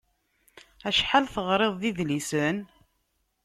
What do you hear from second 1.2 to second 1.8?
teɣriḍ